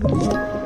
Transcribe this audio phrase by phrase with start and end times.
[0.00, 0.57] Thank you.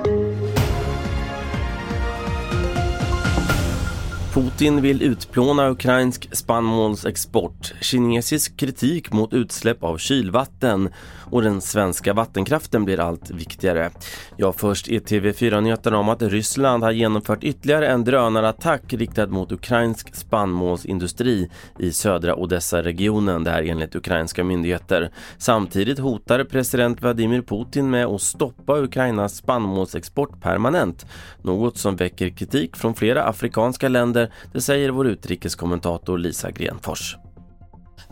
[4.35, 10.89] Putin vill utplåna ukrainsk spannmålsexport, kinesisk kritik mot utsläpp av kylvatten
[11.32, 13.91] och den svenska vattenkraften blir allt viktigare.
[14.37, 20.14] Ja, först i TV4-nyheterna om att Ryssland har genomfört ytterligare en drönarattack riktad mot ukrainsk
[20.14, 25.10] spannmålsindustri i södra Odessa-regionen, det här enligt ukrainska myndigheter.
[25.38, 31.06] Samtidigt hotar president Vladimir Putin med att stoppa Ukrainas spannmålsexport permanent,
[31.42, 34.21] något som väcker kritik från flera afrikanska länder,
[34.52, 37.16] det säger vår utrikeskommentator Lisa Grenfors.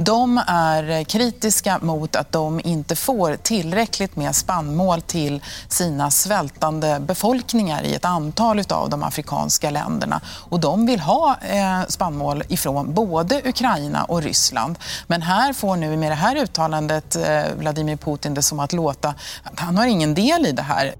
[0.03, 7.83] De är kritiska mot att de inte får tillräckligt med spannmål till sina svältande befolkningar
[7.83, 10.21] i ett antal av de afrikanska länderna.
[10.27, 14.79] Och de vill ha eh, spannmål ifrån både Ukraina och Ryssland.
[15.07, 19.15] Men här får nu med det här uttalandet eh, Vladimir Putin det som att låta
[19.43, 20.95] att han har ingen del i det här.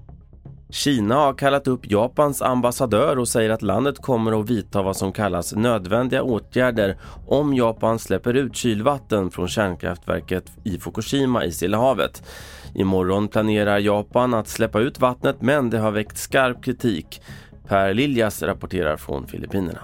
[0.71, 5.11] Kina har kallat upp Japans ambassadör och säger att landet kommer att vidta vad som
[5.11, 12.23] kallas nödvändiga åtgärder om Japan släpper ut kylvatten från kärnkraftverket i Fukushima i Stilla havet.
[12.75, 17.21] Imorgon planerar Japan att släppa ut vattnet men det har väckt skarp kritik.
[17.67, 19.81] Per Liljas rapporterar från Filippinerna.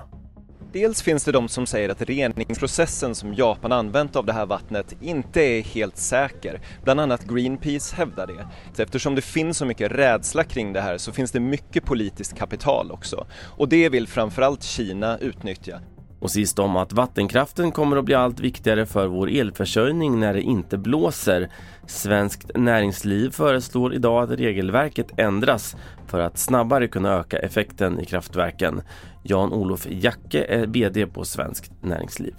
[0.74, 4.96] Dels finns det de som säger att reningsprocessen som Japan använt av det här vattnet
[5.02, 6.62] inte är helt säker.
[6.84, 8.48] Bland annat Greenpeace hävdar det.
[8.84, 12.92] Eftersom det finns så mycket rädsla kring det här så finns det mycket politiskt kapital
[12.92, 13.28] också.
[13.44, 15.82] Och det vill framförallt Kina utnyttja.
[16.20, 20.42] Och sist om att vattenkraften kommer att bli allt viktigare för vår elförsörjning när det
[20.42, 21.50] inte blåser.
[21.88, 25.76] Svenskt näringsliv föreslår idag att regelverket ändras
[26.08, 28.82] för att snabbare kunna öka effekten i kraftverken.
[29.24, 32.36] Jan-Olof Jacke är BD på Svenskt Näringsliv.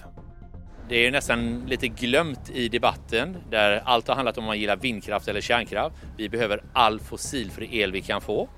[0.89, 5.29] Det är nästan lite glömt i debatten där allt har handlat om man gillar vindkraft
[5.29, 5.97] eller kärnkraft.
[6.17, 8.49] Vi behöver all fossilfri el vi kan få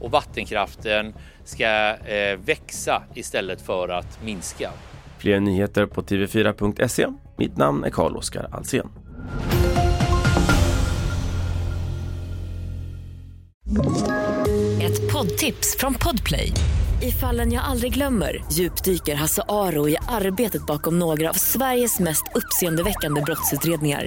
[0.00, 1.14] och vattenkraften
[1.44, 4.70] ska eh, växa istället för att minska.
[5.18, 7.06] Fler nyheter på tv4.se.
[7.36, 8.88] Mitt namn är Carl-Oskar Alsen.
[14.82, 16.52] Ett poddtips från Podplay.
[17.02, 22.24] I fallen jag aldrig glömmer djupdyker Hasse Aro i arbetet bakom några av Sveriges mest
[22.34, 24.06] uppseendeväckande brottsutredningar